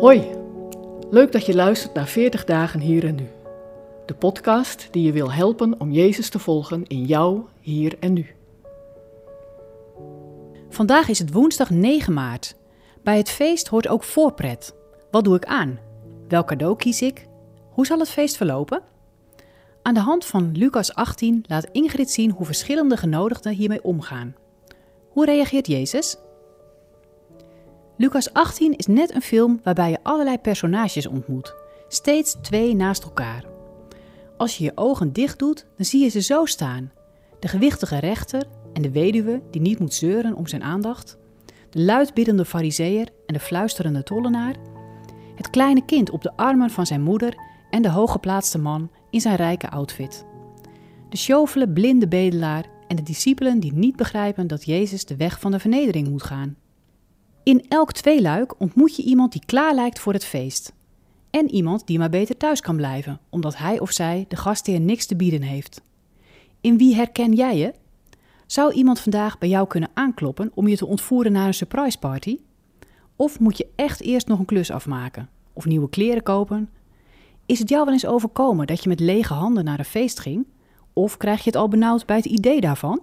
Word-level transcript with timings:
Hoi, 0.00 0.30
leuk 1.10 1.32
dat 1.32 1.46
je 1.46 1.54
luistert 1.54 1.94
naar 1.94 2.06
40 2.06 2.44
dagen 2.44 2.80
hier 2.80 3.04
en 3.04 3.14
nu. 3.14 3.28
De 4.06 4.14
podcast 4.14 4.88
die 4.90 5.02
je 5.02 5.12
wil 5.12 5.32
helpen 5.32 5.80
om 5.80 5.90
Jezus 5.90 6.28
te 6.28 6.38
volgen 6.38 6.86
in 6.86 7.04
jou, 7.04 7.42
hier 7.60 7.96
en 8.00 8.12
nu. 8.12 8.26
Vandaag 10.68 11.08
is 11.08 11.18
het 11.18 11.32
woensdag 11.32 11.70
9 11.70 12.12
maart. 12.12 12.56
Bij 13.02 13.16
het 13.16 13.30
feest 13.30 13.68
hoort 13.68 13.88
ook 13.88 14.02
voorpret. 14.02 14.74
Wat 15.10 15.24
doe 15.24 15.36
ik 15.36 15.44
aan? 15.44 15.78
Welk 16.28 16.46
cadeau 16.46 16.76
kies 16.76 17.02
ik? 17.02 17.28
Hoe 17.70 17.86
zal 17.86 17.98
het 17.98 18.10
feest 18.10 18.36
verlopen? 18.36 18.82
Aan 19.82 19.94
de 19.94 20.00
hand 20.00 20.24
van 20.24 20.52
Lucas 20.52 20.94
18 20.94 21.44
laat 21.46 21.68
Ingrid 21.72 22.10
zien 22.10 22.30
hoe 22.30 22.46
verschillende 22.46 22.96
genodigden 22.96 23.52
hiermee 23.52 23.84
omgaan. 23.84 24.34
Hoe 25.08 25.24
reageert 25.24 25.66
Jezus? 25.66 26.16
Lucas 27.98 28.32
18 28.32 28.76
is 28.76 28.86
net 28.86 29.14
een 29.14 29.22
film 29.22 29.60
waarbij 29.62 29.90
je 29.90 29.98
allerlei 30.02 30.38
personages 30.38 31.06
ontmoet, 31.06 31.54
steeds 31.88 32.36
twee 32.42 32.74
naast 32.74 33.04
elkaar. 33.04 33.44
Als 34.36 34.58
je 34.58 34.64
je 34.64 34.72
ogen 34.74 35.12
dicht 35.12 35.38
doet, 35.38 35.66
dan 35.76 35.84
zie 35.84 36.02
je 36.02 36.08
ze 36.08 36.20
zo 36.20 36.44
staan: 36.44 36.92
de 37.40 37.48
gewichtige 37.48 37.98
rechter 37.98 38.46
en 38.72 38.82
de 38.82 38.90
weduwe 38.90 39.42
die 39.50 39.60
niet 39.60 39.78
moet 39.78 39.94
zeuren 39.94 40.34
om 40.34 40.46
zijn 40.46 40.62
aandacht, 40.62 41.18
de 41.70 41.80
luidbiddende 41.80 42.44
fariseer 42.44 43.08
en 43.26 43.34
de 43.34 43.40
fluisterende 43.40 44.02
tollenaar, 44.02 44.54
het 45.34 45.50
kleine 45.50 45.84
kind 45.84 46.10
op 46.10 46.22
de 46.22 46.36
armen 46.36 46.70
van 46.70 46.86
zijn 46.86 47.02
moeder 47.02 47.34
en 47.70 47.82
de 47.82 47.90
hooggeplaatste 47.90 48.58
man 48.58 48.90
in 49.10 49.20
zijn 49.20 49.36
rijke 49.36 49.70
outfit. 49.70 50.26
De 51.08 51.16
sjovele 51.16 51.68
blinde 51.68 52.08
bedelaar 52.08 52.64
en 52.88 52.96
de 52.96 53.02
discipelen 53.02 53.60
die 53.60 53.72
niet 53.72 53.96
begrijpen 53.96 54.46
dat 54.46 54.64
Jezus 54.64 55.04
de 55.04 55.16
weg 55.16 55.40
van 55.40 55.50
de 55.50 55.58
vernedering 55.58 56.08
moet 56.08 56.22
gaan. 56.22 56.56
In 57.48 57.64
elk 57.68 57.92
tweeluik 57.92 58.60
ontmoet 58.60 58.96
je 58.96 59.02
iemand 59.02 59.32
die 59.32 59.42
klaar 59.46 59.74
lijkt 59.74 59.98
voor 59.98 60.12
het 60.12 60.24
feest. 60.24 60.72
En 61.30 61.50
iemand 61.50 61.86
die 61.86 61.98
maar 61.98 62.10
beter 62.10 62.36
thuis 62.36 62.60
kan 62.60 62.76
blijven, 62.76 63.20
omdat 63.28 63.56
hij 63.56 63.80
of 63.80 63.90
zij 63.90 64.24
de 64.28 64.36
gastheer 64.36 64.80
niks 64.80 65.06
te 65.06 65.16
bieden 65.16 65.42
heeft. 65.42 65.82
In 66.60 66.78
wie 66.78 66.94
herken 66.94 67.32
jij 67.32 67.56
je? 67.56 67.74
Zou 68.46 68.72
iemand 68.72 69.00
vandaag 69.00 69.38
bij 69.38 69.48
jou 69.48 69.66
kunnen 69.66 69.90
aankloppen 69.94 70.50
om 70.54 70.68
je 70.68 70.76
te 70.76 70.86
ontvoeren 70.86 71.32
naar 71.32 71.46
een 71.46 71.54
surprise 71.54 71.98
party? 71.98 72.38
Of 73.16 73.40
moet 73.40 73.58
je 73.58 73.68
echt 73.74 74.02
eerst 74.02 74.26
nog 74.26 74.38
een 74.38 74.44
klus 74.44 74.70
afmaken? 74.70 75.28
Of 75.52 75.64
nieuwe 75.64 75.88
kleren 75.88 76.22
kopen? 76.22 76.70
Is 77.46 77.58
het 77.58 77.68
jou 77.68 77.84
wel 77.84 77.92
eens 77.92 78.06
overkomen 78.06 78.66
dat 78.66 78.82
je 78.82 78.88
met 78.88 79.00
lege 79.00 79.34
handen 79.34 79.64
naar 79.64 79.78
een 79.78 79.84
feest 79.84 80.20
ging? 80.20 80.46
Of 80.92 81.16
krijg 81.16 81.38
je 81.38 81.50
het 81.50 81.58
al 81.58 81.68
benauwd 81.68 82.06
bij 82.06 82.16
het 82.16 82.26
idee 82.26 82.60
daarvan? 82.60 83.00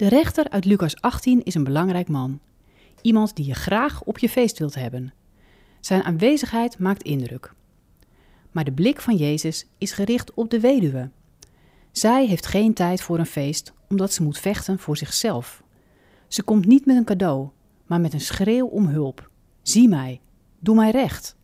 De 0.00 0.08
rechter 0.08 0.48
uit 0.48 0.64
Lucas 0.64 1.00
18 1.00 1.42
is 1.42 1.54
een 1.54 1.64
belangrijk 1.64 2.08
man. 2.08 2.40
Iemand 3.02 3.36
die 3.36 3.46
je 3.46 3.54
graag 3.54 4.02
op 4.02 4.18
je 4.18 4.28
feest 4.28 4.58
wilt 4.58 4.74
hebben. 4.74 5.12
Zijn 5.80 6.02
aanwezigheid 6.02 6.78
maakt 6.78 7.02
indruk. 7.02 7.54
Maar 8.50 8.64
de 8.64 8.72
blik 8.72 9.00
van 9.00 9.16
Jezus 9.16 9.66
is 9.78 9.92
gericht 9.92 10.34
op 10.34 10.50
de 10.50 10.60
weduwe. 10.60 11.10
Zij 11.92 12.26
heeft 12.26 12.46
geen 12.46 12.74
tijd 12.74 13.02
voor 13.02 13.18
een 13.18 13.26
feest 13.26 13.72
omdat 13.88 14.12
ze 14.12 14.22
moet 14.22 14.38
vechten 14.38 14.78
voor 14.78 14.96
zichzelf. 14.96 15.62
Ze 16.28 16.42
komt 16.42 16.66
niet 16.66 16.86
met 16.86 16.96
een 16.96 17.04
cadeau, 17.04 17.48
maar 17.86 18.00
met 18.00 18.12
een 18.12 18.20
schreeuw 18.20 18.66
om 18.66 18.86
hulp. 18.86 19.30
Zie 19.62 19.88
mij, 19.88 20.20
doe 20.58 20.74
mij 20.74 20.90
recht. 20.90 21.36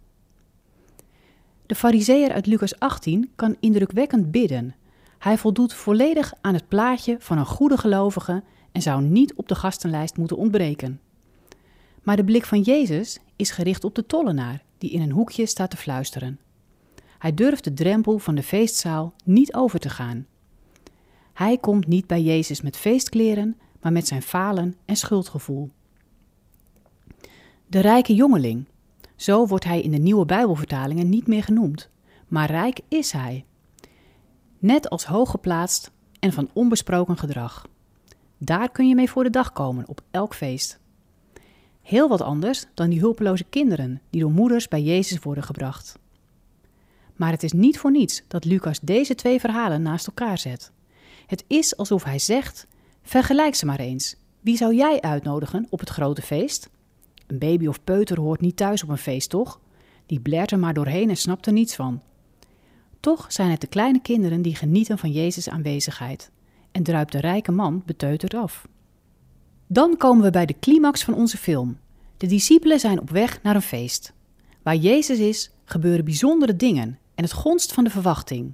De 1.66 1.74
fariseer 1.74 2.32
uit 2.32 2.46
Lucas 2.46 2.78
18 2.78 3.30
kan 3.34 3.56
indrukwekkend 3.60 4.30
bidden. 4.30 4.74
Hij 5.18 5.38
voldoet 5.38 5.74
volledig 5.74 6.32
aan 6.40 6.54
het 6.54 6.68
plaatje 6.68 7.16
van 7.18 7.38
een 7.38 7.46
goede 7.46 7.76
gelovige 7.78 8.42
en 8.72 8.82
zou 8.82 9.02
niet 9.02 9.34
op 9.34 9.48
de 9.48 9.54
gastenlijst 9.54 10.16
moeten 10.16 10.36
ontbreken. 10.36 11.00
Maar 12.02 12.16
de 12.16 12.24
blik 12.24 12.44
van 12.44 12.60
Jezus 12.60 13.18
is 13.36 13.50
gericht 13.50 13.84
op 13.84 13.94
de 13.94 14.06
tollenaar, 14.06 14.62
die 14.78 14.90
in 14.90 15.00
een 15.00 15.10
hoekje 15.10 15.46
staat 15.46 15.70
te 15.70 15.76
fluisteren. 15.76 16.38
Hij 17.18 17.34
durft 17.34 17.64
de 17.64 17.74
drempel 17.74 18.18
van 18.18 18.34
de 18.34 18.42
feestzaal 18.42 19.14
niet 19.24 19.54
over 19.54 19.78
te 19.78 19.90
gaan. 19.90 20.26
Hij 21.32 21.58
komt 21.58 21.86
niet 21.86 22.06
bij 22.06 22.22
Jezus 22.22 22.60
met 22.60 22.76
feestkleren, 22.76 23.56
maar 23.80 23.92
met 23.92 24.06
zijn 24.06 24.22
falen 24.22 24.76
en 24.84 24.96
schuldgevoel. 24.96 25.70
De 27.66 27.80
rijke 27.80 28.14
jongeling, 28.14 28.64
zo 29.16 29.46
wordt 29.46 29.64
hij 29.64 29.80
in 29.80 29.90
de 29.90 29.98
nieuwe 29.98 30.24
Bijbelvertalingen 30.24 31.08
niet 31.08 31.26
meer 31.26 31.42
genoemd, 31.42 31.90
maar 32.28 32.50
rijk 32.50 32.80
is 32.88 33.12
hij. 33.12 33.44
Net 34.58 34.90
als 34.90 35.04
hooggeplaatst 35.04 35.90
en 36.20 36.32
van 36.32 36.50
onbesproken 36.52 37.18
gedrag. 37.18 37.66
Daar 38.38 38.70
kun 38.70 38.88
je 38.88 38.94
mee 38.94 39.10
voor 39.10 39.24
de 39.24 39.30
dag 39.30 39.52
komen 39.52 39.88
op 39.88 40.00
elk 40.10 40.34
feest. 40.34 40.78
Heel 41.82 42.08
wat 42.08 42.20
anders 42.20 42.64
dan 42.74 42.90
die 42.90 43.00
hulpeloze 43.00 43.44
kinderen 43.44 44.00
die 44.10 44.20
door 44.20 44.30
moeders 44.30 44.68
bij 44.68 44.82
Jezus 44.82 45.18
worden 45.18 45.44
gebracht. 45.44 45.98
Maar 47.14 47.30
het 47.30 47.42
is 47.42 47.52
niet 47.52 47.78
voor 47.78 47.90
niets 47.90 48.22
dat 48.28 48.44
Lucas 48.44 48.80
deze 48.80 49.14
twee 49.14 49.40
verhalen 49.40 49.82
naast 49.82 50.06
elkaar 50.06 50.38
zet. 50.38 50.72
Het 51.26 51.44
is 51.46 51.76
alsof 51.76 52.04
hij 52.04 52.18
zegt: 52.18 52.66
vergelijk 53.02 53.54
ze 53.54 53.66
maar 53.66 53.80
eens. 53.80 54.16
Wie 54.40 54.56
zou 54.56 54.74
jij 54.74 55.00
uitnodigen 55.00 55.66
op 55.70 55.80
het 55.80 55.88
grote 55.88 56.22
feest? 56.22 56.70
Een 57.26 57.38
baby 57.38 57.66
of 57.66 57.84
peuter 57.84 58.20
hoort 58.20 58.40
niet 58.40 58.56
thuis 58.56 58.82
op 58.82 58.88
een 58.88 58.98
feest, 58.98 59.30
toch? 59.30 59.60
Die 60.06 60.20
blert 60.20 60.50
er 60.50 60.58
maar 60.58 60.74
doorheen 60.74 61.08
en 61.08 61.16
snapt 61.16 61.46
er 61.46 61.52
niets 61.52 61.74
van. 61.74 62.02
Toch 63.06 63.32
zijn 63.32 63.50
het 63.50 63.60
de 63.60 63.66
kleine 63.66 64.00
kinderen 64.00 64.42
die 64.42 64.54
genieten 64.54 64.98
van 64.98 65.10
Jezus' 65.10 65.48
aanwezigheid 65.48 66.30
en 66.72 66.82
druipt 66.82 67.12
de 67.12 67.20
rijke 67.20 67.52
man 67.52 67.82
beteuterd 67.86 68.34
af. 68.34 68.68
Dan 69.66 69.96
komen 69.96 70.24
we 70.24 70.30
bij 70.30 70.46
de 70.46 70.58
climax 70.60 71.04
van 71.04 71.14
onze 71.14 71.36
film. 71.36 71.78
De 72.16 72.26
discipelen 72.26 72.80
zijn 72.80 73.00
op 73.00 73.10
weg 73.10 73.42
naar 73.42 73.54
een 73.54 73.62
feest. 73.62 74.12
Waar 74.62 74.76
Jezus 74.76 75.18
is, 75.18 75.50
gebeuren 75.64 76.04
bijzondere 76.04 76.56
dingen 76.56 76.98
en 77.14 77.24
het 77.24 77.32
gonst 77.32 77.72
van 77.72 77.84
de 77.84 77.90
verwachting. 77.90 78.52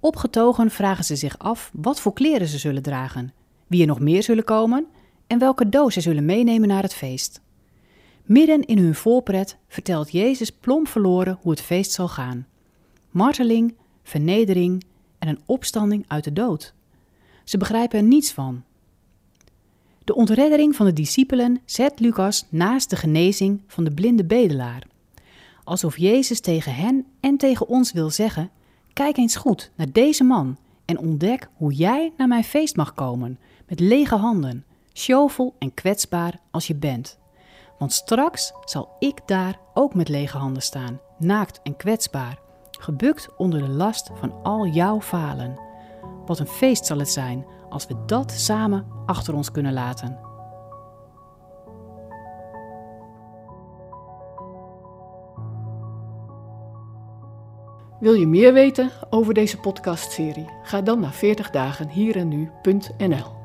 Opgetogen 0.00 0.70
vragen 0.70 1.04
ze 1.04 1.16
zich 1.16 1.38
af 1.38 1.70
wat 1.72 2.00
voor 2.00 2.12
kleren 2.12 2.48
ze 2.48 2.58
zullen 2.58 2.82
dragen, 2.82 3.32
wie 3.66 3.80
er 3.80 3.86
nog 3.86 4.00
meer 4.00 4.22
zullen 4.22 4.44
komen 4.44 4.86
en 5.26 5.38
welke 5.38 5.68
doos 5.68 5.94
ze 5.94 6.00
zullen 6.00 6.24
meenemen 6.24 6.68
naar 6.68 6.82
het 6.82 6.94
feest. 6.94 7.40
Midden 8.24 8.64
in 8.64 8.78
hun 8.78 8.94
voorpret 8.94 9.56
vertelt 9.68 10.12
Jezus 10.12 10.50
plomp 10.50 10.88
verloren 10.88 11.38
hoe 11.40 11.50
het 11.50 11.60
feest 11.60 11.92
zal 11.92 12.08
gaan: 12.08 12.46
marteling, 13.18 13.74
vernedering 14.02 14.84
en 15.18 15.28
een 15.28 15.40
opstanding 15.46 16.04
uit 16.08 16.24
de 16.24 16.32
dood. 16.32 16.74
Ze 17.44 17.58
begrijpen 17.58 17.98
er 17.98 18.04
niets 18.04 18.32
van. 18.32 18.62
De 20.04 20.14
ontreddering 20.14 20.76
van 20.76 20.86
de 20.86 20.92
discipelen 20.92 21.60
zet 21.64 22.00
Lucas 22.00 22.46
naast 22.48 22.90
de 22.90 22.96
genezing 22.96 23.60
van 23.66 23.84
de 23.84 23.90
blinde 23.90 24.24
bedelaar. 24.24 24.86
Alsof 25.64 25.96
Jezus 25.96 26.40
tegen 26.40 26.74
hen 26.74 27.06
en 27.20 27.36
tegen 27.36 27.68
ons 27.68 27.92
wil 27.92 28.10
zeggen: 28.10 28.50
Kijk 28.92 29.16
eens 29.16 29.36
goed 29.36 29.70
naar 29.74 29.92
deze 29.92 30.24
man 30.24 30.56
en 30.84 30.98
ontdek 30.98 31.48
hoe 31.54 31.72
jij 31.72 32.12
naar 32.16 32.28
mijn 32.28 32.44
feest 32.44 32.76
mag 32.76 32.94
komen, 32.94 33.38
met 33.68 33.80
lege 33.80 34.16
handen, 34.16 34.64
sjovel 34.92 35.54
en 35.58 35.74
kwetsbaar 35.74 36.40
als 36.50 36.66
je 36.66 36.74
bent. 36.74 37.18
Want 37.78 37.92
straks 37.92 38.52
zal 38.64 38.88
ik 38.98 39.20
daar 39.26 39.58
ook 39.74 39.94
met 39.94 40.08
lege 40.08 40.38
handen 40.38 40.62
staan, 40.62 41.00
naakt 41.18 41.60
en 41.62 41.76
kwetsbaar, 41.76 42.38
gebukt 42.78 43.28
onder 43.36 43.60
de 43.60 43.68
last 43.68 44.10
van 44.14 44.42
al 44.42 44.66
jouw 44.66 45.00
falen. 45.00 45.60
Wat 46.26 46.38
een 46.38 46.46
feest 46.46 46.86
zal 46.86 46.98
het 46.98 47.10
zijn 47.10 47.46
als 47.68 47.86
we 47.86 47.94
dat 48.06 48.30
samen 48.30 48.86
achter 49.06 49.34
ons 49.34 49.50
kunnen 49.50 49.72
laten. 49.72 50.18
Wil 58.00 58.12
je 58.12 58.26
meer 58.26 58.52
weten 58.52 58.90
over 59.10 59.34
deze 59.34 59.58
podcastserie? 59.58 60.46
Ga 60.62 60.82
dan 60.82 61.00
naar 61.00 61.12
40 61.12 61.50
dagen 61.50 61.88
hier 61.88 62.16
en 62.16 62.28
nu.nl. 62.28 63.36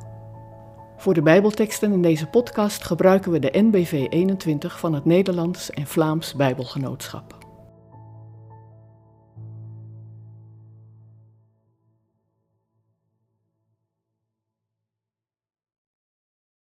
Voor 0.97 1.13
de 1.13 1.21
Bijbelteksten 1.21 1.91
in 1.91 2.01
deze 2.01 2.27
podcast 2.27 2.83
gebruiken 2.83 3.31
we 3.31 3.39
de 3.39 3.61
NBV 3.61 4.07
21 4.09 4.79
van 4.79 4.93
het 4.93 5.05
Nederlands 5.05 5.69
en 5.69 5.87
Vlaams 5.87 6.33
Bijbelgenootschap. 6.33 7.42